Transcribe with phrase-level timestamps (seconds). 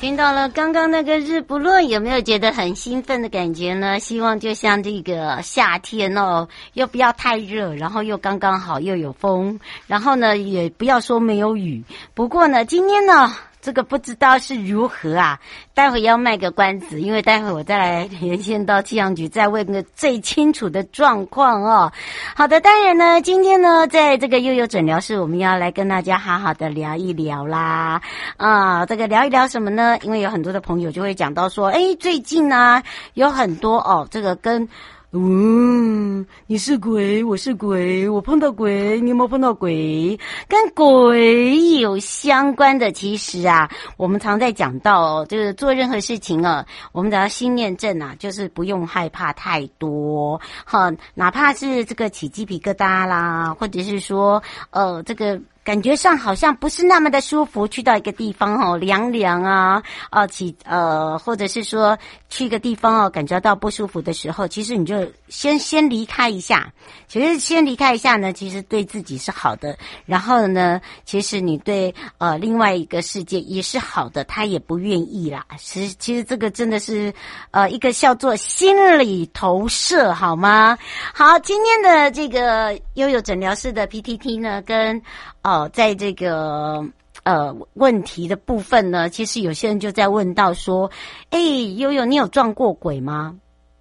[0.00, 4.00] 听到了刚刚那个日不落，有没有觉得很兴奋的感觉呢？
[4.00, 11.84] 希望就像这个夏天哦，又不要太热，然后又刚刚好又有风，然后呢也不要说没有雨。
[12.14, 13.30] 不过呢，今天呢。
[13.62, 15.38] 这个不知道是如何啊，
[15.74, 21.92] 待会要卖个关子，因为待会我再来连线到气象局，再问个最清楚的状况哦。
[22.34, 28.00] 好的，当然呢，今天呢，在这个悠悠诊疗室，我们要来跟大家好好的聊一聊啦。
[28.36, 29.98] 啊，这个聊一聊什么呢？
[30.02, 32.82] 因为有很多的朋友就会讲到说，哎，最近呢，
[33.14, 34.68] 有很多哦，这个跟。
[35.12, 40.16] 嗯，你是鬼，我是鬼，我碰到鬼，你有没有碰到鬼？
[40.46, 54.40] 跟鬼有相关的，其实啊，我们常在讲到，就是做任何事情啊，我们只要心念正啊，就是不用害怕太多，哈，哪怕是这个起鸡皮疙瘩啦，或者是说，
[54.70, 55.40] 呃，这个。
[55.62, 61.96] 感觉上好像不是那么的舒服，去到一个地方哦，凉凉啊，啊起呃，或者是说
[62.28, 66.72] 去一个地方哦，感觉到不舒服的时候，其实你就先先离开一下。
[67.06, 69.76] 其实先离开一下呢，其实对自己是好的。
[70.06, 75.44] 然后呢，其实你对呃另外一个世界也是好的，他也不愿意啦。
[75.58, 77.12] 其实其实这个真的是
[77.50, 80.78] 呃一个叫做心理投射，好吗？
[81.12, 85.00] 好，今天的这个悠悠诊疗室的 PTT 呢，跟。
[85.42, 86.84] 哦，在这个
[87.22, 90.90] 呃问题的部分呢，其实有些人就在问到说
[91.30, 91.38] ：“哎，
[91.76, 93.34] 悠悠，你有撞过鬼吗？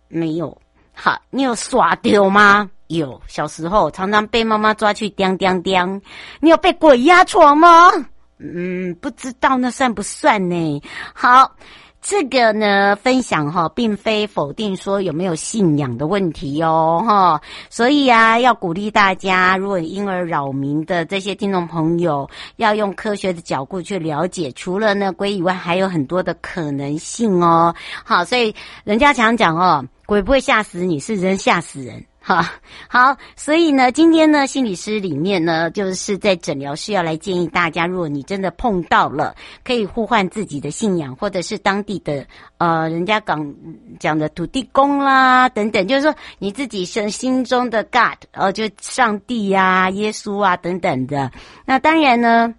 [0.07, 0.57] 没有。
[0.93, 2.69] 好，你有耍丢吗？
[2.87, 3.21] 有。
[3.27, 6.01] 小时候常常被妈妈抓去叮叮叮。
[6.39, 7.89] 你有被鬼压床吗？
[8.37, 10.81] 嗯，不知道那算不算呢？
[11.13, 11.55] 好。”
[12.01, 27.75] 这个呢，分享哈，并非否定说有没有信仰的问题哦，哈，所以啊，要鼓励大家，如果因而扰民的这些听众朋友，要用科学的角度去了解，除了呢鬼以外，还有很多的可能性哦。
[28.03, 32.03] 好，所以人家常讲哦，鬼不会吓死你，是人吓死人。
[32.21, 32.43] 好，
[32.87, 39.33] 好，所以呢，今天呢，心理师里面呢，就是在诊疗室要来建议大家，如果你真的碰到了，
[39.63, 42.25] 可以呼唤自己的信仰，或者是当地的
[42.57, 43.55] 呃，人家讲
[43.99, 51.31] 讲的土地公啦等等，就是说你自己心心中的 God，呃，就上帝啊、耶稣啊等等的。
[51.65, 52.53] 那当然呢。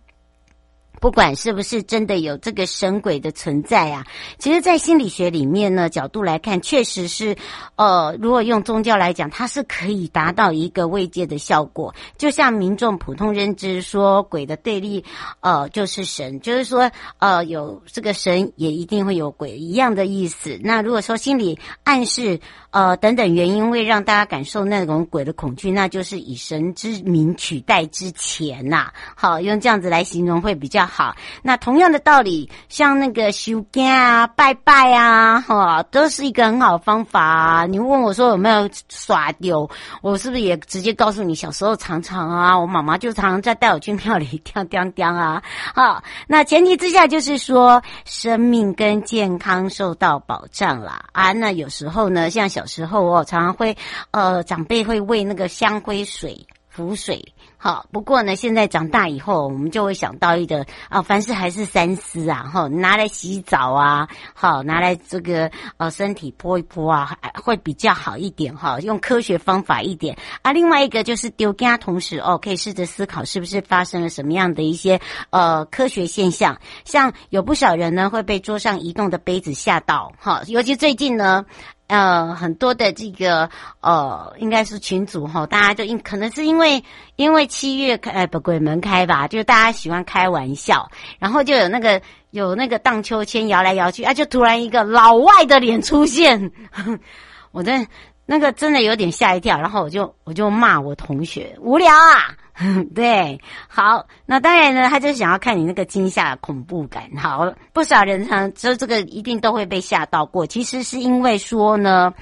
[1.01, 4.05] 不管是不是真的有这个神鬼的存在啊，
[4.39, 7.35] 其实，在心理学里面呢，角度来看，确实是，
[7.77, 11.95] 呃，如果用宗教来讲，它是可以达到一个慰藉的效果。
[12.19, 15.03] 就像民众普通认知说，鬼的对立，
[15.41, 20.61] 呃，就是神，就是说，呃，有这个神也一定会有鬼一样的意思。
[20.63, 22.39] 那如果说心理暗示，
[22.73, 30.90] 呃，等等原因会让大家感受那种鬼的恐惧，那就是以神之名取代之前呐、好，用这样子来形容会比较。
[30.91, 37.67] 好，那同样的道理，像那个修经啊、拜拜啊，哈，都是一个很好的方法啊。
[37.67, 39.71] 你问我说有没有耍丢，
[40.03, 45.43] 我是不是也直接告诉你，小时候常常啊，我妈妈就常常在带我去庙里叮叮叮啊。
[45.75, 51.05] 好，那前提之下就是说，生命跟健康受到保障啦。
[51.13, 51.33] 啊。
[51.33, 53.77] 那有时候呢，像小时候哦，常常会
[54.11, 57.33] 呃，长辈会喂那个香灰水、符水。
[57.63, 70.53] 好，不过呢，现在长大以后，我们就会想到一个啊，凡事还是三思啊，哈，拿来洗澡啊，好，拿来这个呃身体泼一泼啊，会比较好一点哈，用科学方法一点啊。
[70.53, 74.99] 另外一个就是丢家，同时哦，可以试着思考是不是发生了什么样的一些
[75.29, 81.45] 呃科学现象，像有不少人呢会被桌上移动的杯子吓到，哈，尤其最近呢。
[81.91, 86.85] 呃，很多的这个呃，应该是群主哈，大家就因可能是因为
[87.17, 96.53] 因为七月开呃不鬼门开吧，就大家喜欢开玩笑，然后就有那个有那个荡秋千摇来摇去啊，就突然一个老外的脸出现，
[97.51, 97.85] 我真
[98.25, 102.37] 那个真的有点吓一跳，然后我就我就骂我同学无聊啊。
[102.95, 107.11] 对，好，那当然呢，他就想要看你那个惊吓恐怖感。
[107.17, 110.47] 好，不少人呢，就这个一定都会被吓到过。
[110.47, 112.13] 其实是因为说呢，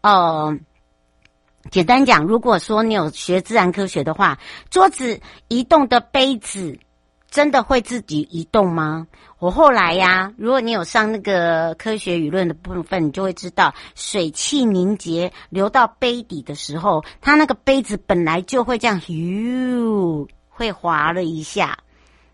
[0.00, 0.56] 呃，
[1.70, 4.38] 简单讲，如果说你有学自然科学的话，
[4.70, 6.78] 桌子移动的杯子。
[7.30, 9.06] 真的会自己移动吗？
[9.38, 21.78] 我后来呀，如果你有上那个科学舆论的部分，你就会知道，水汽凝结流到杯底的时候，它那个杯子本来就会这样，咻，会滑了一下。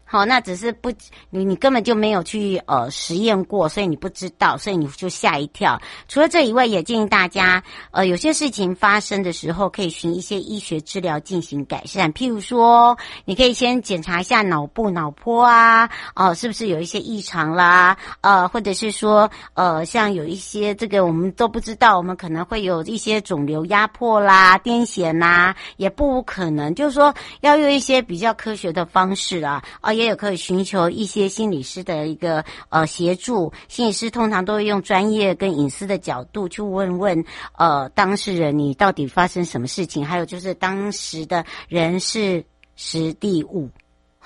[0.09, 0.89] 好，那只是不，
[1.31, 5.81] 你你根本就没有去呃实验过，所以你不知道，所以你就吓一跳。
[6.07, 7.61] 除了这以外，也建议大家，
[7.91, 12.13] 呃，有些事情发生的时候，可以寻一些医学治疗进行改善。
[12.13, 17.97] 譬如说，你可以先检查一下脑部脑波啊，哦、是不是有一些异常啦？
[18.21, 26.73] 呃，或者是说，呃，像有一些这个我们都不知道，我们可能会有一些肿瘤压迫啦、癫痫呐，也不可能。
[26.77, 37.25] 就是说，要用一些比较科学的方式啊，啊、也有可以寻求一些心理师的一个呃协助，心理师通常都会用专业跟隐私的角度去问问
[37.57, 42.45] 呃当事人，你到底发生什么事情，还有就是当时的人事
[42.77, 43.71] 时地物。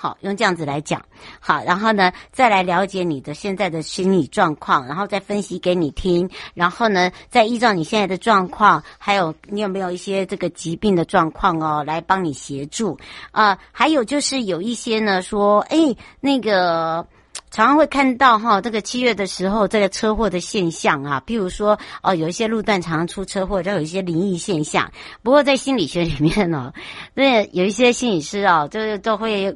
[0.01, 0.99] 好，用这样子来讲，
[1.39, 12.97] 好，然后呢，再来了解你的现在的心理状况，然后再分析给你听，然后呢，再依照你现在的状况，还有你有没有一些这个疾病的状况哦，来帮你协助
[13.29, 13.57] 啊、呃。
[13.71, 15.77] 还有就是有一些呢说，哎，
[16.19, 17.05] 那个
[17.51, 24.91] 常常会看到哈，这个七月的时候这个车祸的现象啊，譬如说哦，有一些路段常常出车祸，就有一些灵异现象。
[25.21, 26.73] 不过在心理学里面呢，
[27.13, 29.55] 那有一些心理师啊，就都会。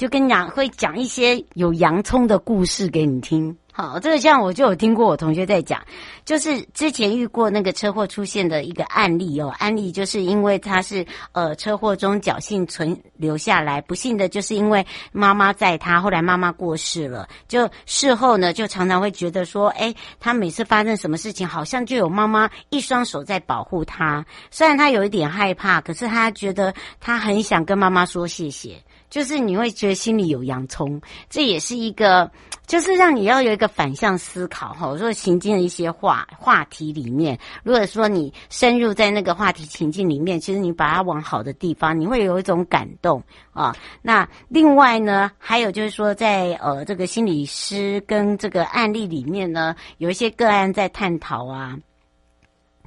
[0.00, 3.54] 就跟你讲，会讲一些有洋葱的故事给你听。
[3.70, 5.82] 好，这个像我就有听过我同学在讲，
[6.24, 9.48] 就是之前遇过那个车祸出现的一个案例哦。
[9.58, 24.24] 案例就是因为他是呃车祸中侥幸存留下来，不幸的就是因为妈妈在他，后来妈妈过世了，就事后呢就常常会觉得说，哎，他每次发生什么事情，好像就有妈妈一双手在保护他。
[24.50, 28.82] 虽然他有一点害怕，可是他觉得他很想跟妈妈说谢谢。
[29.10, 32.30] 就是你会觉得心里有洋葱，这也是一个，
[32.66, 34.92] 就是让你要有一个反向思考哈。
[34.92, 43.74] 如果行经的一些话话题里面，如果说你深入在那个话题情境里面，其实你把它往好的地方，你会有一种感动啊。
[44.00, 51.76] 那另外呢，还有就是说在，在呃这个心理师跟这个案例里面呢，有一些个案在探讨啊，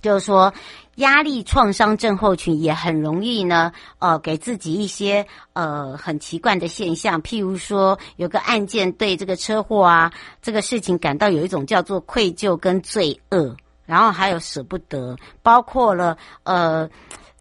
[0.01, 0.53] 就是说。
[0.95, 16.89] 压力创伤症候群也很容易呢，呃，给自己一些呃很奇怪的现象，譬如说有个案件对这个车祸啊这个事情感到有一种叫做愧疚跟罪恶，然后还有舍不得，包括了呃。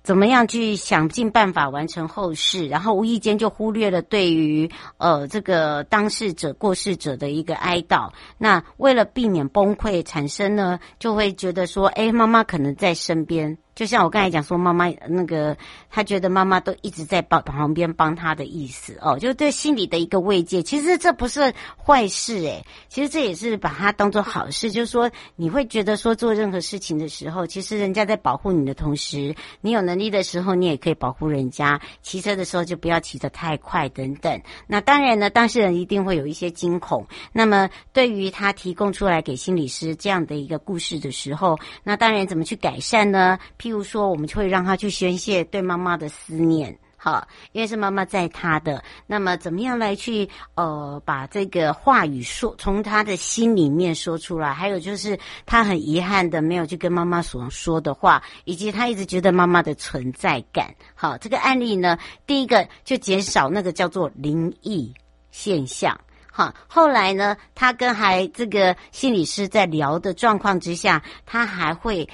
[0.03, 8.11] 怎么样去想尽办法完成后事，然后无意间就忽略了对于呃这个当事者过世者的一个哀悼。
[8.39, 13.59] 那为了避免崩溃产生呢，就会觉得说，哎，妈妈可能在身边。
[13.75, 15.57] 就像我刚才讲说，妈妈那个，
[15.89, 20.63] 他觉得妈妈都一直在帮旁边帮他的意思哦，就对心理的一个慰藉。
[20.63, 21.53] 其实这不是
[21.83, 24.71] 坏事诶，其实这也是把它当做好事。
[24.71, 31.81] 就是说，你会觉得说做任何事情的时候，其实人家在保护你的同时，你有能力的时候，你也可以保护人家。
[32.03, 34.41] 骑车的时候就不要骑得太快等等。
[34.67, 37.07] 那当然呢，当事人一定会有一些惊恐。
[37.33, 43.39] 那么对于他提供出来给心理师这样的一个故事的时候，那当然怎么去改善呢？
[43.63, 48.83] 譬如说，我们就会让他去宣泄对妈妈的思念，好，因为是妈妈在他的。
[49.07, 54.53] 那么，怎么样来去呃把这个话语说从他的心里面说出来？
[54.53, 55.17] 还有就是
[55.47, 60.75] 他很遗憾的没有去跟妈妈所说的话，以及他一直觉得妈妈的存在感。
[60.93, 64.93] 好，这个案例呢，第一个就减少那个叫做灵异
[65.31, 65.97] 现象。
[66.33, 72.09] 好，后来呢，他跟还这个心理师在聊的状况之下，他还会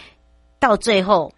[0.59, 1.33] 到最后。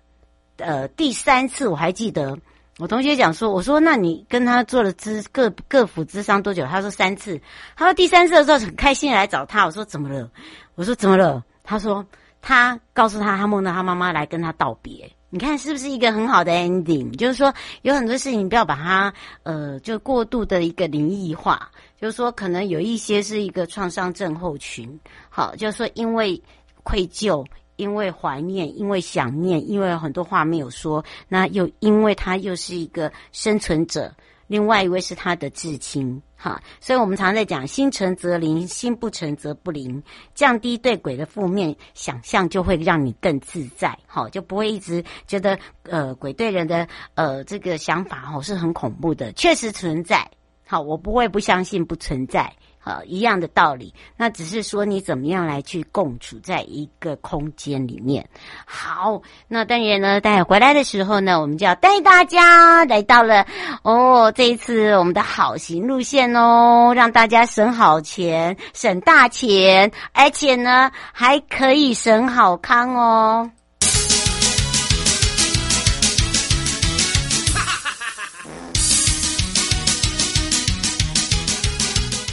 [0.61, 2.37] 呃，第三次我还记得，
[2.79, 6.65] 我同学讲说，我说那你跟他做了咨各各府咨商多久？
[6.67, 7.41] 他说三次。
[7.77, 9.65] 他说第三次的时候很开心来找他。
[9.67, 10.31] 我说怎么了？
[10.75, 11.45] 我说怎么了？
[11.63, 12.05] 他说
[12.41, 15.11] 他告诉他，他梦到他妈妈来跟他道别。
[15.29, 17.15] 你看是不是一个很好的 ending？
[17.17, 19.13] 就是说有很多事情不要把它
[19.43, 21.71] 呃就过度的一个灵异化。
[22.01, 24.99] 就是说可能有一些是一个创伤症候群。
[25.29, 26.43] 好，就是说因为
[26.83, 27.45] 愧疚。
[27.81, 34.15] 因为怀念，因为想念，因为有很多话没有说，那又因为他又是一个生存者，
[34.49, 40.03] 另外一位是他的至亲，哈，所以我们常常在讲心诚则灵，心不诚则不灵，
[40.35, 50.31] 降低对鬼的负面想象，就会让你更自在，好，就不会一直觉得呃鬼对人的呃这个想法哦是很恐怖的，确实存在，
[50.67, 52.53] 好，我不会不相信不存在。
[52.83, 58.27] 好，一样的道理，那只是说你怎么样来去共处在一个空间里面。
[58.65, 63.47] 好，那当然呢，待会回来的时候呢，我们就要带大家来到了
[63.83, 73.51] 哦，这一次我们的好行路线哦，让大家省好钱，省大钱，而且呢还可以省好康哦。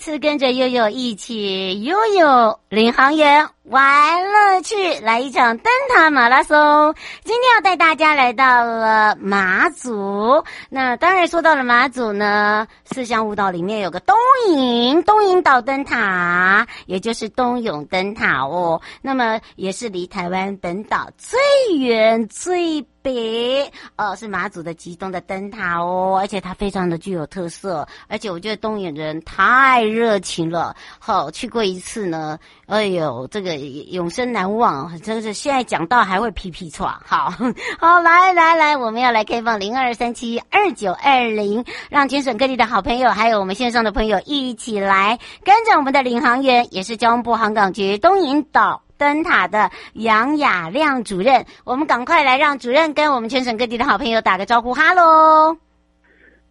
[0.00, 3.46] 次跟着悠悠一起悠悠领航员。
[3.64, 6.92] 玩乐趣，来一场灯塔马拉松。
[7.22, 10.42] 今天要带大家来到了马祖。
[10.70, 14.16] 那当然说到了马祖呢，四乡五岛里面有个东
[14.48, 18.80] 引东引岛灯塔，也就是东涌灯塔哦。
[19.02, 21.38] 那么也是离台湾本岛最
[21.76, 26.18] 远最北，呃，是马祖的极东的灯塔哦。
[26.20, 30.74] 而且它非常的具有特色，而且我觉得东引人太热情了。
[30.98, 33.50] 好，去过一次呢，哎呦，这个。
[33.90, 36.84] 永生难忘，真是现在讲到还会皮皮剉。
[37.04, 37.32] 好
[37.78, 51.46] 好，来来来，我们要来开放零二三七二九二零，让全省各地的好朋友，还有我们线上的朋友一起来跟着我们的领航员，也是交通部航港局东引岛灯塔的杨雅亮主任。
[51.64, 55.56] 我们赶快来让主任跟我们全省各地的好朋友打个招呼，哈喽。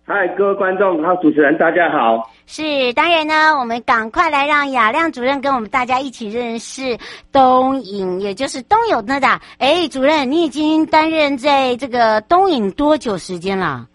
[0.04, 2.32] 嗨，各位观众，还有主持人，大家好。
[2.48, 6.98] 是，当然呢，我们赶快来让雅亮主任跟我们大家一起认识
[7.32, 9.40] 东影，也就是东涌灯塔。
[9.60, 13.86] 哎，主任，你已经担任在这个东影多久时间了？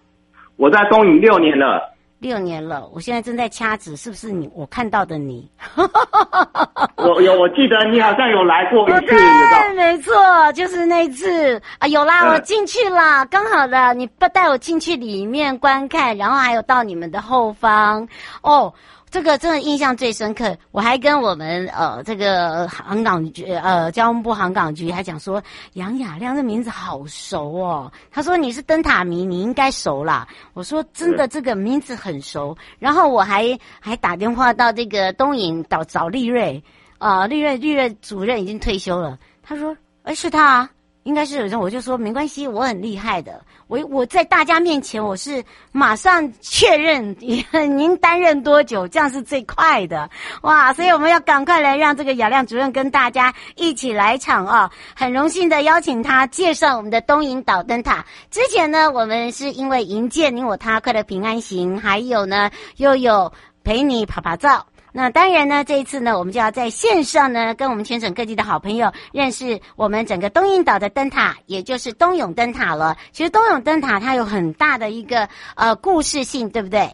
[0.54, 1.93] 我在东影六年了。
[2.24, 4.50] 六年了，我现在正在掐指，是不是你？
[4.54, 5.46] 我看到的你，
[6.96, 18.08] 我有，我记得你好像有来过一次，对，没错，就是那一次啊，有啦，我进去了，刚好的，你不带我进去里面观看，然后还有到你们的后方
[18.40, 18.72] 哦。
[19.14, 25.40] 这个真的印象最深刻，我还跟我们呃这个航港局呃交通部航港局还讲说，
[25.74, 27.92] 杨雅亮这名字好熟哦。
[28.10, 30.26] 他说你是灯塔迷，你应该熟啦。
[30.52, 32.58] 我说真的，这个名字很熟。
[32.80, 36.60] 然后我还还打电话到这个东引找找利瑞
[36.98, 39.16] 啊、呃，利瑞利瑞主任已经退休了。
[39.44, 40.70] 他说，哎，是他啊。
[41.04, 43.40] 应该是有人，我就说没关系，我很厉害的。
[43.66, 50.08] 我我在大家面前，我是马上确认 您担任多久，这样是最快的。
[50.42, 54.70] 哇，所以我们要赶快来让这个雅亮主任跟大家一起来场啊！
[54.94, 58.04] 很荣幸的邀请他介绍我们的东瀛岛灯塔。
[58.30, 64.48] 之前呢，我们是因为迎接你我他快乐平安行，还有呢又有陪你趴趴走。
[64.96, 72.96] 那当然呢，这一次呢，我们就要在线上呢，跟我们全省各地的好朋友认识我们整个东引岛的灯塔，也就是东涌灯塔了。
[73.10, 76.88] 其实东涌灯塔它有很大的一个呃故事性，对不对？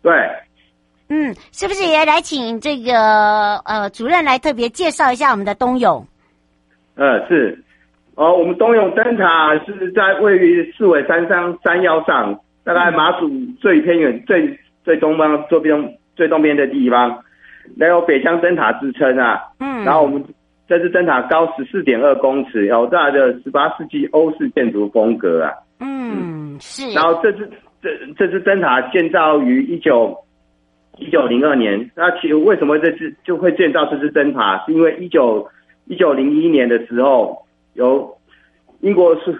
[0.00, 0.12] 对。
[1.10, 6.06] 嗯，是不是也来请这个呃主任来特别介绍一下我们的东涌？
[6.94, 7.62] 呃，是。
[8.14, 13.28] 哦，我们东涌灯塔是在位于四尾山上山腰上，大概马祖
[13.60, 15.98] 最偏远、最最东方这边。
[16.16, 17.22] 最东边的地方，
[17.76, 19.40] 那有北疆灯塔之称啊。
[19.60, 19.84] 嗯。
[19.84, 20.24] 然后我们
[20.66, 25.52] 这支灯塔高十四点二公尺，有大的十八世纪欧式建筑风格啊。
[25.78, 26.90] 嗯，是。
[26.92, 27.48] 然后这支
[27.80, 30.16] 这这支灯塔建造于一九
[30.98, 31.90] 一九零二年。
[31.94, 34.64] 那其实为什么这支就会建造这支灯塔？
[34.66, 35.48] 是因为一九
[35.84, 38.16] 一九零一年的时候，由
[38.80, 39.36] 英国是。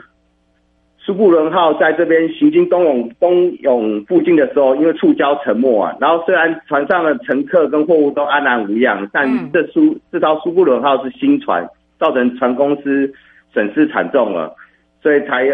[1.06, 11.64] 苏布伦号在这边行经东涌东涌附近的时候，因为触礁沉没啊，然后虽然船上的乘客跟货物都安然无恙，但这苏、嗯、这艘苏布伦号是新船，
[12.00, 13.08] 造成船公司
[13.52, 14.52] 损失惨重了，
[15.00, 15.46] 所以才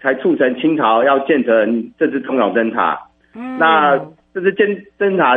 [0.00, 2.96] 才促成清朝要建成这支通涌灯塔。
[3.34, 3.98] 嗯，那
[4.32, 5.36] 这支建灯塔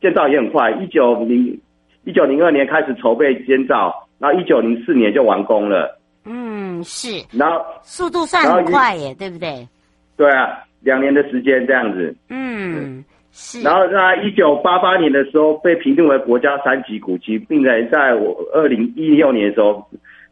[0.00, 1.60] 建造也很快，一九零
[2.04, 5.98] 一九零二年开始筹备建造，然后一九零四年就完工了。
[6.24, 9.66] 嗯，是，然后速度算很快耶，对不对？
[10.16, 12.14] 对啊，两年的时间这样子。
[12.28, 13.60] 嗯，是。
[13.62, 19.84] 然后在一九八八年的时候被评定为国家三级古迹，并且在我二零一六年的时候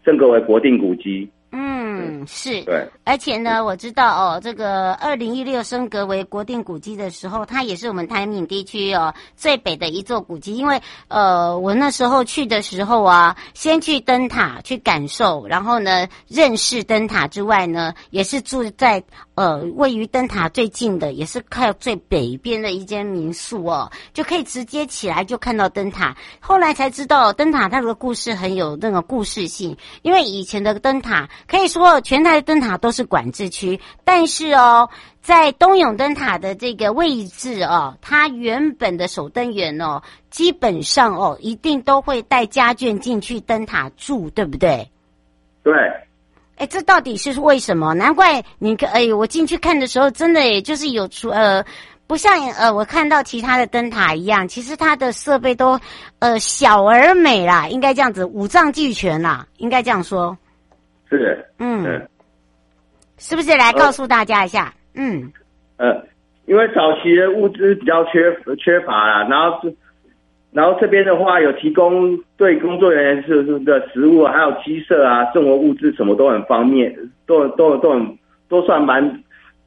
[0.05, 1.29] 升格为国定古迹。
[1.53, 1.90] 嗯，
[2.27, 10.57] 是对，而且呢，我知道哦，这个二零一六升格为国定古迹的时候，它也是我们台闽地区哦最北的一座古迹。
[10.57, 19.03] 因为呃，我那时候去的时候啊，先去灯塔去感受，然后呢认识灯塔之外呢，也是住在
[19.41, 26.15] 呃位于灯塔最近的，也是靠最北边的一间民宿哦，就可以直接起来就看到灯塔。
[26.41, 31.27] 后来才知道灯塔它的故事很有那个故事性，因为以前的灯塔。
[31.49, 34.91] 可以说，全台的灯塔都是管制区，但是哦，
[35.23, 44.91] 在东涌灯塔的这个位置哦，它原本的守灯员哦，基本上哦，一定都会带家眷进去灯塔住，对不对？
[45.63, 45.73] 对。
[46.61, 47.95] 哎，这到底是为什么？
[47.95, 51.65] 难怪你看，哎，我进去看的时候，真的也就是有出呃，
[52.07, 55.81] 不像呃，我看到其他的灯塔一样，其实它的设备都
[56.19, 60.37] 呃小而美啦，应该这样子，五脏俱全啦，应该这样说。
[61.09, 62.09] 是的，嗯，嗯，
[63.17, 64.75] 是不是来告诉大家一下？
[64.95, 65.33] 呃、嗯，
[65.79, 65.87] 呃，
[66.45, 68.21] 因为早期的物资比较缺
[68.57, 69.75] 缺乏啦，然后是。
[70.53, 76.93] 然后这边的话有提供对工作人员是的食物，还有鸡舍啊，生活物资什么都很方便，
[77.27, 79.23] 都都都很都算蛮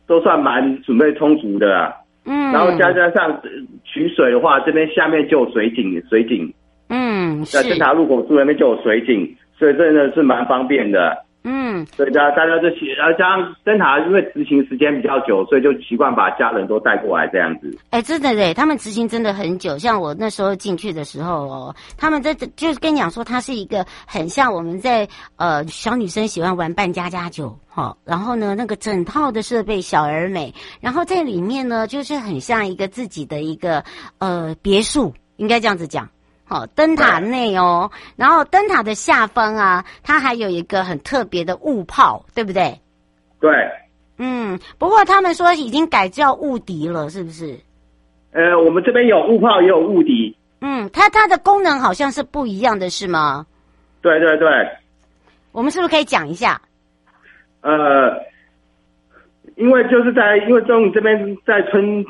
[0.08, 1.96] 都算蛮准备充足的啦。
[2.26, 2.52] 嗯。
[2.52, 3.42] 然后加加上
[3.86, 6.54] 取水的话，这边下面就有水井，水井。
[6.90, 7.44] 嗯。
[7.46, 11.18] 在侦查入口处那边就有水井，所以真的是蛮方便的。
[11.44, 17.70] 嗯，对的大家大家就习，然后加上灯塔因为执行时间比较久，所以就习惯把家人都带过来这样子。
[17.90, 19.78] 哎、欸，真的嘞，他们执行真的很久。
[19.78, 33.84] 像我那时候进去的时候哦，他们在就是跟你讲说，它是一个很像我们在呃小女生喜欢玩扮家家酒好，然后呢那个整套的设备小而美，然后在里面呢就是很像一个自己的一个
[34.20, 36.10] 呃别墅，应该这样子讲。
[36.54, 42.80] 好，灯塔内哦，然后灯塔的下方啊，它还有一个很特别的雾炮，对不对？
[43.40, 43.52] 对。
[44.20, 47.58] 嗯，不过他们说已经改叫雾笛了，是不是？
[48.34, 50.38] 呃，我们这边有雾炮，也有雾笛。
[50.62, 53.48] 嗯，它它的功能好像是不一样的，是吗？
[54.04, 54.48] 对对对。
[55.54, 56.62] 我们是不是可以讲一下？
[57.62, 58.16] 呃，
[59.56, 62.06] 因为就是在因为中午这边在春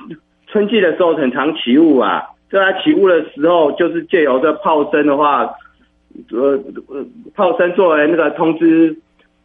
[0.48, 2.32] 春季的时候很常起雾啊。
[2.54, 5.44] 在它起雾的时候，就是借由这炮声的话，
[6.32, 6.52] 呃
[6.88, 8.96] 呃，炮声作为那个通知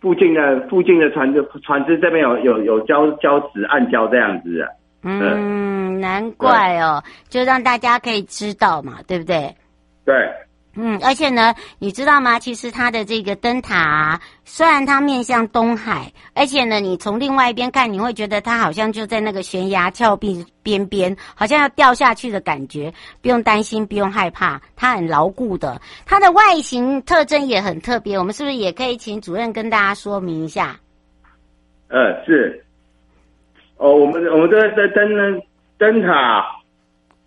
[0.01, 4.69] 附近的附近的船船只这边有有有礁礁石暗礁这样子啊。
[5.03, 9.55] 嗯，嗯难怪哦，就让大家可以知道嘛，对不对？
[10.05, 10.15] 对。
[10.81, 12.39] 嗯，而且呢，你知道吗？
[12.39, 22.95] 其实它的这个灯塔，虽然它面向东海，而且呢，你从另外一边看，你会觉得它好像就在那个悬崖峭壁边边，好像要掉下去的感觉。
[23.21, 25.81] 不用担心，不用害怕，它很牢固的。
[26.07, 30.79] 它的外形特征也很特别，我们是不是也可以请主任跟大家说明一下？
[31.89, 32.65] 呃，是。
[33.79, 35.43] 哦，我们我们这个灯灯
[35.77, 36.55] 灯塔。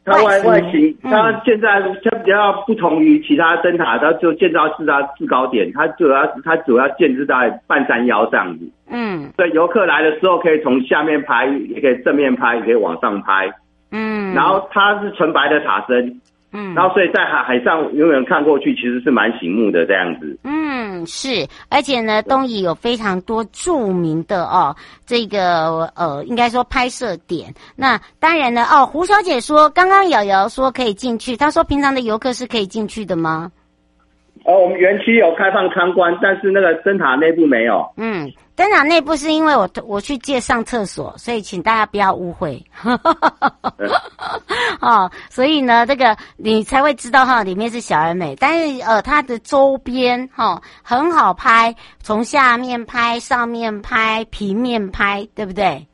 [0.03, 8.67] 它外外形，它现在它比较不同于其他灯塔，它就建造是它制高点，它主要它主要建制在半山腰这样子。
[8.89, 13.51] 嗯，所以游客来的时候可以从下面拍，也可以正面拍，也可以往上拍。
[13.91, 16.19] 嗯，然后它是纯白的塔身。
[16.53, 20.37] 嗯，然后所以在海海上远远看过去，其实是蛮醒目的这样子。
[20.43, 27.53] 嗯，是，而且呢，东屿有非常多著名的哦，这个呃，应该说拍摄点。
[27.75, 33.51] 那当然呢，哦，胡小姐说，刚刚瑶瑶说可以进去，她说平常的游客是可以进去的吗？
[34.43, 37.87] 哦，我们园区有开放参观，但是那个灯塔内部没有。
[37.97, 42.61] 嗯，灯塔内部是因为我我去借上厕所，所以请大家不要误会。
[44.81, 55.87] 哦，所以呢，这个你才会知道哈，里面是小而美，但是呃，它的周边哈很好拍，从下面拍、上面拍、平面拍，对不对？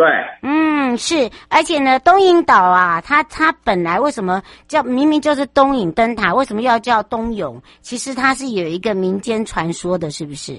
[0.00, 0.08] 对，
[0.40, 7.60] 嗯，是，而且呢，东引岛啊，它它本来为什么叫明明就是东引灯塔，为什么要叫东涌？
[7.82, 10.54] 其实它是有一个民间传说的，是不是？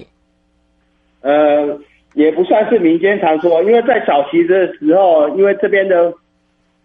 [1.22, 1.76] 呃，
[2.14, 6.14] 也不算是民间传说，因为在早期的时候，因为这边的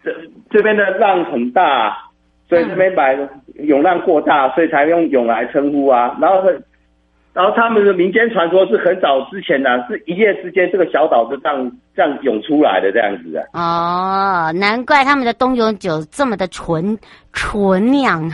[0.02, 0.10] 这
[0.50, 1.96] 这边的浪很大，
[2.48, 3.12] 所以这边把
[3.54, 6.42] 涌浪过大，所以才用涌来称呼啊，然后。
[7.38, 13.46] 然后他们的民间传说是很早之前的，是一夜之间这个小岛就这样这样涌出来的这样子的。
[13.52, 16.98] 哦，难怪他们的冬泳酒这么的纯
[17.32, 18.28] 纯酿。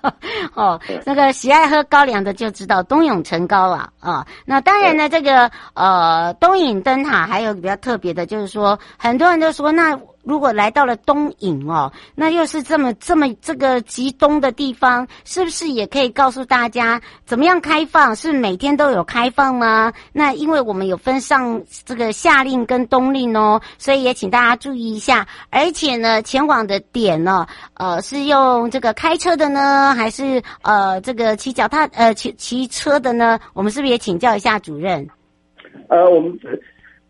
[0.56, 4.26] 哦，那个喜爱喝高粱的就知道冬泳陈高了啊、哦。
[4.46, 9.94] 那当然呢，这个呃东引灯塔还有比较特别的，就是说很多人都说那。
[10.26, 18.14] 如果来到了东引哦，那又是这么这么这个极东的地方，是不是也可以告诉大家怎么样开放？
[18.16, 19.92] 是每天都有开放吗？
[20.12, 25.24] 那因为我们有分上这个夏令跟冬令哦，所以也请大家注意一下。
[25.48, 33.38] 而且呢，前往的点呢，呃，是用这个开车的呢，还是呃这个骑脚踏呃骑骑车的呢？
[33.54, 35.08] 我们是不是也请教一下主任？
[35.88, 36.36] 呃，我们。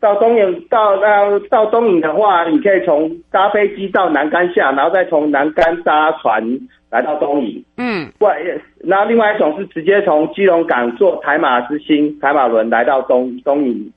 [0.00, 6.42] 到东营到到到东营的话，你可以从搭飞机到南竿下，然后再从南竿搭船
[6.90, 7.64] 来到东营。
[7.78, 8.38] 嗯，外，
[8.84, 13.92] 然后另外一种是直接从基隆港坐台马之星台马轮来到东东营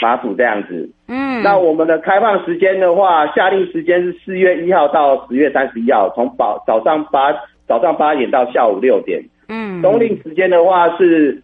[0.00, 0.90] 马祖这样子。
[1.08, 7.32] 嗯，那我们的开放时间的话，夏令时间是四月一号到十月三十一号，从早早上八
[7.66, 9.22] 早上八点到下午六点。
[9.48, 11.40] 嗯，冬令时间的话是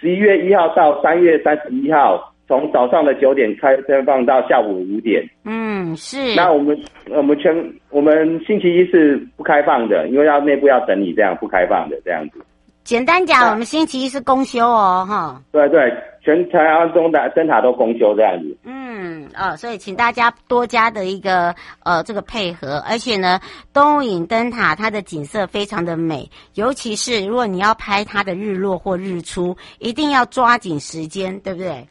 [0.00, 5.22] 十一月一号到三月三十一号，从早上的九点开开放到下午五点。
[5.44, 6.34] 嗯，是。
[6.34, 6.76] 那我们
[7.10, 7.54] 我们全
[7.90, 12.40] 我们星期一是不开放的，因为要内部要整理，这样不开放的这样子。
[12.84, 15.42] 简单讲，我们星期一是公休哦，哈。
[15.52, 18.56] 对对，全台湾中的灯塔都公休这样子。
[18.64, 23.38] 嗯，哦，所以请大家多加的一个呃这个配合，而且呢，
[23.74, 31.86] 东引灯塔它的景色非常的美，尤其是如果你要拍它的日落或日出，一定要抓紧时间，对不对？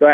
[0.00, 0.08] 对，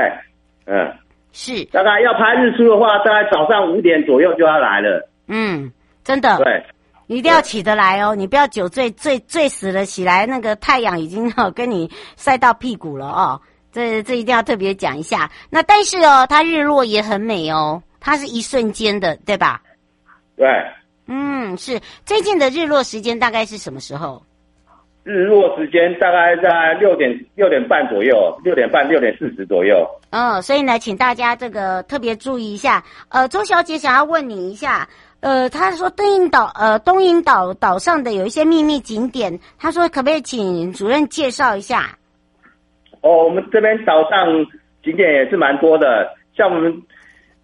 [0.66, 0.92] 嗯，
[1.32, 1.64] 是。
[1.66, 5.08] 大概要拍日出的话，大概早上五点左右就要来了。
[5.28, 5.72] 嗯，
[6.04, 6.36] 真的。
[6.38, 6.62] 对。
[7.06, 13.40] 你一定要起得来哦，你不要酒醉醉醉死了起来，那个太阳已经 哦跟你晒到屁股了哦。
[13.70, 15.30] 这这一定要特别讲一下。
[15.48, 19.62] 那但是哦，它日落也很美哦，它是一瞬间的，对吧？
[20.36, 20.48] 对。
[21.06, 21.80] 嗯，是。
[22.04, 24.20] 最近的日落时间大概是什么时候？
[25.06, 29.88] 日落时间大概在六点六点半左右，六点半六点四十左右。
[30.10, 32.82] 嗯，所以呢，请大家这个特别注意一下。
[33.08, 34.88] 呃，周小姐想要问你一下。
[35.20, 41.96] 呃，她说东引岛，呃，东引岛岛上的有一些秘密景点，她说可不可以请主任介绍一下？
[43.02, 44.26] 哦，我们这边岛上
[44.82, 46.82] 景点也是蛮多的，像我们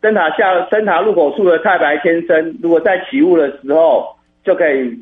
[0.01, 4.99] 灯塔下灯塔入口处的太白先生，如果在起雾的时候，就可以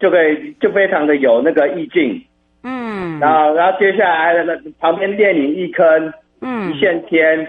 [0.00, 2.20] 就可以就非常的有那个意境。
[2.64, 7.46] 嗯，然后然后接下来的那旁边电影一坑，嗯，一线天，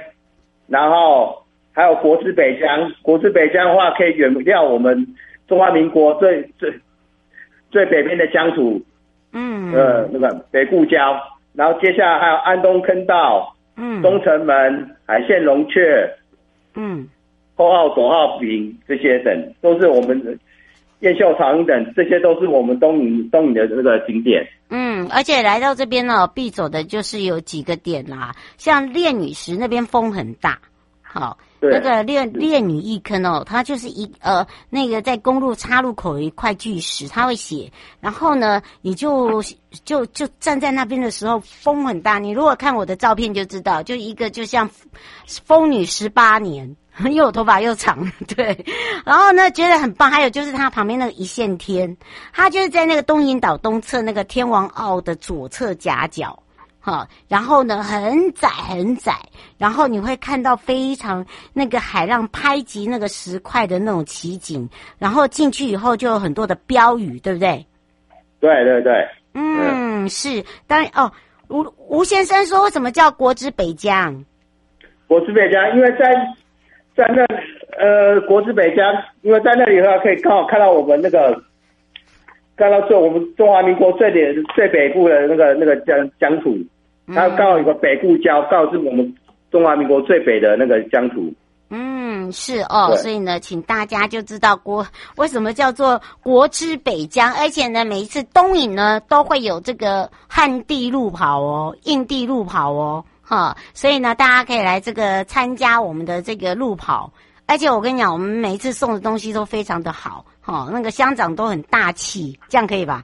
[0.67, 1.39] 然后。
[1.73, 5.07] 还有国之北疆，国之北疆的话，可以远眺我们
[5.47, 6.69] 中华民国最最
[7.71, 8.81] 最北边的疆土，
[9.31, 11.17] 嗯，呃，那个北固礁，
[11.53, 16.13] 然后接下来还有安东坑道，嗯，东城门、海线龙雀，
[16.75, 17.07] 嗯，
[17.55, 20.21] 后号左号坪这些等，都是我们
[21.01, 24.47] 雁秀场等，这些都是我们东营东营的那个景点。
[24.69, 30.59] 嗯，而且来到这边呢，必走的就是有几个点啦，像炼女石那边风很大，
[31.01, 31.37] 好。
[31.63, 39.43] 那个炼炼女一坑哦，它就是一呃那个在公路岔路口一块巨石，它会写，然后呢，你就
[39.85, 42.17] 就就站在那边的时候，风很大。
[42.17, 44.67] 你如果看我的照片就知道，就一个就像
[45.45, 46.75] 风女十八年，
[47.09, 48.65] 又有头发又长，对。
[49.05, 50.11] 然后呢，觉得很棒。
[50.11, 51.95] 还有就是它旁边那个一线天，
[52.33, 56.37] 它就是在那个东引岛东侧那个天王澳的左侧夹角。
[56.83, 59.13] 好，然后呢，很窄很窄，
[59.59, 67.63] 然后你会看到非常那个海浪拍击那个石块的那种奇景，然后进去以后就有很多的标语，对不对？
[68.39, 70.43] 对对对，嗯，是。
[70.65, 71.11] 当然哦，
[71.49, 74.25] 吴吴先生说，为什么叫国之北疆？
[75.05, 76.07] 国之北疆，因为在
[76.95, 77.25] 在那
[77.77, 78.86] 呃，国之北疆，
[79.21, 81.41] 因为在那里的话，可以刚好看到我们那个。
[82.58, 86.56] 看到最我们中华民国最北最北部的那个那个疆疆土，
[87.08, 89.15] 它刚好有个北固礁，刚好是我们
[89.49, 91.34] 中华民国最北的那个疆土。
[91.71, 107.12] 嗯，是哦，所以呢，请大家就知道国为什么叫做国之北疆，而且呢，每一次东引呢都会有这个旱地路跑哦，印地路跑哦，哈，所以呢，大家可以来这个参加我们的这个路跑，
[107.45, 110.25] 而且我跟你讲，我们每一次送的东西都非常的好。
[110.45, 113.03] 哦，那个乡长都很大气，这样可以吧？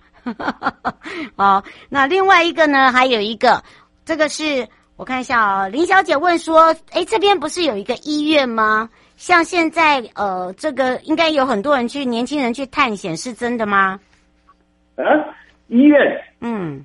[1.37, 3.63] 哦，那另外一个呢，还有一个，
[4.03, 8.89] 这个是我看一下啊、哦，林小姐问说，哎，这边不是有一个医院吗？
[9.17, 13.99] 像现在呃，这个应该有很多人去，年轻人去探险，是真的吗？
[14.95, 15.03] 啊，
[15.67, 15.99] 医院？
[16.41, 16.83] 嗯，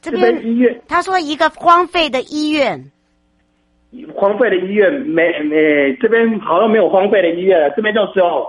[0.00, 2.90] 这边，医院，他说一个荒废的医院，
[4.14, 8.46] 荒废的医院没没，这边好像没有荒废的医院了，这边就只有。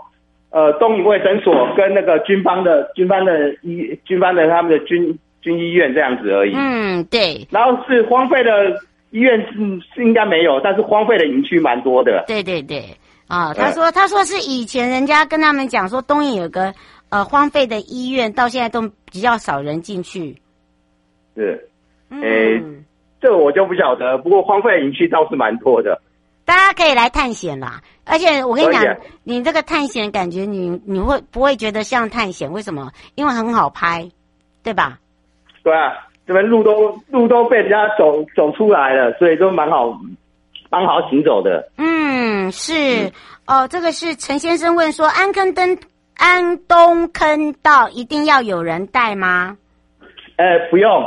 [0.52, 6.54] 呃，东影卫生所跟那个军方的军方的医军方的他们的军军医院这样子而已。
[6.56, 7.48] 嗯，对。
[7.52, 8.52] 然后是荒废的
[9.12, 9.54] 医院是
[9.94, 12.24] 是应该没有，但是荒废的营区蛮多的。
[12.26, 12.84] 对对对，
[13.28, 16.74] 啊，他说、嗯、他说是以前人家跟他们讲说东影有个
[17.10, 18.82] 呃荒废的医院，到现在都
[19.12, 20.36] 比较少人进去。
[21.40, 21.70] 是，
[22.10, 22.84] 嗯，
[23.22, 26.02] 这我就不晓得，不过荒废的营区倒是蛮多的。
[26.44, 32.52] 大家可以来探险啦，而且我跟你讲，你这个探险感觉你你会不会觉得像探险？
[32.52, 32.92] 为什么？
[33.16, 34.10] 因为很好拍，
[34.64, 35.00] 对吧？
[35.64, 35.94] 对啊，
[36.28, 39.98] 这边路都路都被人家走走出来了，所以都蛮好，
[40.70, 41.72] 蛮好行走的。
[41.78, 42.74] 嗯，是、
[43.06, 43.12] 嗯、
[43.46, 43.68] 哦。
[43.68, 45.78] 这个是陈先生问说，安坑登
[46.18, 49.56] 安东坑道一定要有人带吗？
[50.38, 51.06] 呃，不用。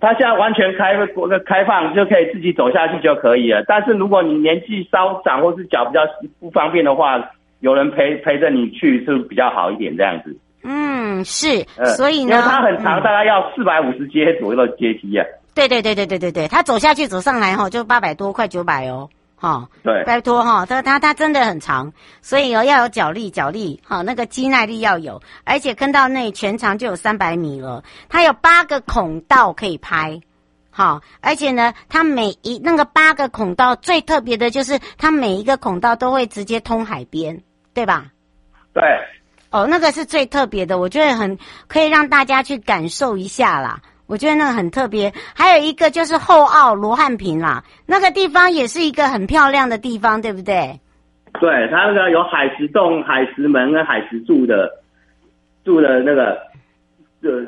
[0.00, 0.94] 他现在完全开
[1.44, 3.64] 开放，就可以自己走下去就可以了。
[3.66, 6.00] 但是如果你年纪稍长或是脚比较
[6.40, 10.36] 不方便的话，有人陪陪着你去是比较好一点这样子。
[10.62, 11.64] 嗯，是，
[11.96, 15.24] 所以呢，因为它很长，嗯、大概要四百五十阶左右的阶梯啊。
[15.54, 30.20] 对对对对对对对，他走下去走上来哈，就八百多快九百哦，哈，对，拜托哈，它它它真的很长，所以哦要有脚力脚力，好那个肌耐力要有，而且坑道内全长就有三百米了，它有八个孔道可以拍，
[30.70, 37.42] 好，而且呢，它每一那个八个孔道最特别的就是它每一个孔道都会直接通海边，
[37.74, 38.06] 对吧？
[38.72, 38.82] 对。
[39.50, 43.80] 哦，那个是最特别的，我觉得很可以让大家去感受一下啦。
[44.06, 45.12] 我觉得那个很特别。
[45.34, 50.80] 还有一个就是后澳罗汉坪啦，那个地方也是一个很漂亮的地方，对不对？
[51.40, 54.70] 对，它那个有海石洞、海石门跟海石柱的
[55.64, 56.38] 住的那个
[57.20, 57.44] 的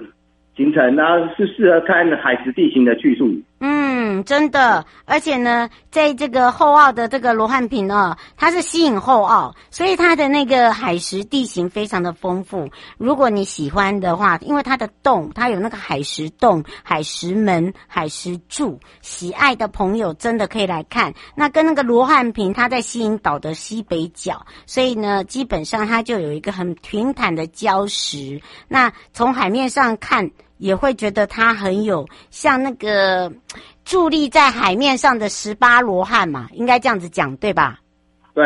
[0.56, 3.26] 行程，然后是适合看海石地形的去处。
[3.60, 12.68] 嗯，真的，而且呢，在这个后澳的这个罗汉坪哦，它是吸引后澳，所以它的那个海蚀地形非常的丰富。
[12.98, 21.12] 如果你喜欢的话，因为它的洞，它有那个海蚀洞、海蚀门、海蚀柱，喜爱的朋友真的可以来看。
[21.34, 28.40] 那跟那个罗汉坪，它在西引岛的西北角，所以呢，基本上它就有一个很平坦的礁石。
[28.68, 30.30] 那从海面上看。
[30.58, 33.30] 也会觉得它很有像那个
[33.86, 37.80] 伫立在海面上的十八罗汉嘛，应该这样子讲对吧？
[38.34, 38.44] 对。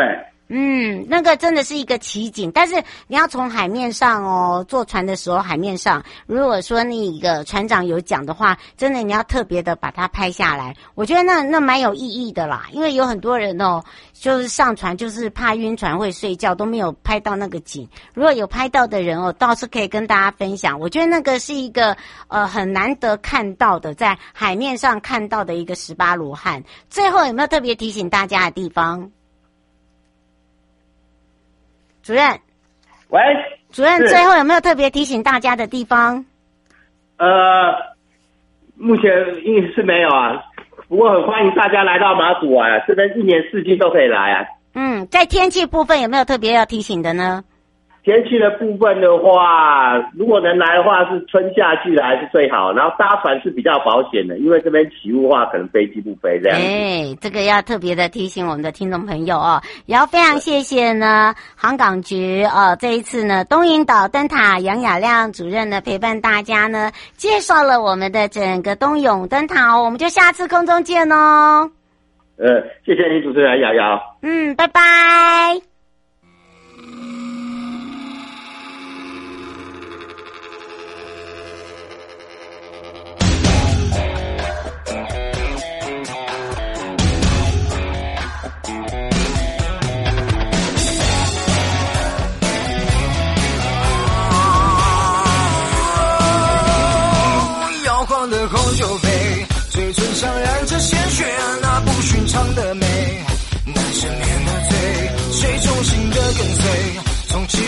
[0.49, 2.75] 嗯，那个真的是一个奇景，但是
[3.07, 13.81] 你要从海面上哦，坐船的时候海面上，如果说那个船长有讲的话，真的你要特别的把它拍下来，我觉得那那蛮有意义的啦，因为有很多人哦，
[14.13, 17.87] 就是上船就是怕晕船会睡觉，都没有拍到那个景。
[18.13, 20.79] 如果有拍到的人哦，倒是可以跟大家分享。
[20.79, 26.63] 我觉得那个是一个呃很难得看到的，在海面上看到的一个十八罗汉。
[26.89, 29.09] 最后有没有特别提醒大家的地方？
[32.03, 32.21] 主任，
[33.07, 33.21] 喂，
[33.71, 36.25] 主任，最后有没有特别提醒大家的地方？
[37.17, 37.73] 呃，
[38.75, 39.09] 目前
[39.45, 40.43] 应该是没有啊，
[40.89, 44.45] 不过很欢迎大家来到马祖啊，这边一年四季都可以来啊。
[44.75, 47.43] 嗯，在天气部分有没有特别要提醒的呢？
[48.03, 52.73] 天气的部分的话，如果能来的话，是春夏季来是最好。
[52.73, 56.59] 然后搭船是比较保险的，因为这边起雾的话，可能飞机不飞这样。
[56.59, 59.61] 哎，这个要特别的提醒我们的听众朋友哦。
[59.85, 69.85] 也要非常谢谢呢，航港局哦，这一次呢，东引岛灯塔杨雅亮主任呢陪伴大家呢，介绍了我们的整个东涌灯塔哦。
[69.85, 71.71] 我们就下次空中见哦。
[72.37, 74.17] 呃，谢谢你主持人瑶瑶。
[74.21, 75.72] 嗯，拜拜。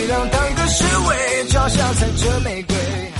[0.08, 3.15] 让当个侍卫，脚下踩着玫瑰。